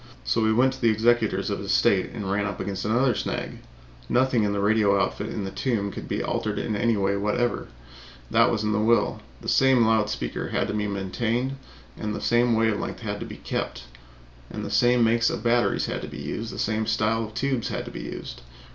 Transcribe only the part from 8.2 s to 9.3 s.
That was in the will.